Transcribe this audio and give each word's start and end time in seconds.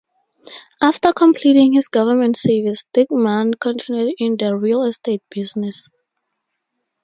After 0.81 1.13
completing 1.13 1.73
his 1.73 1.87
government 1.87 2.35
service, 2.35 2.85
Dickmann 2.91 3.53
continued 3.59 4.15
in 4.17 4.35
the 4.35 4.55
real 4.55 4.81
estate 4.85 5.21
business. 5.29 5.91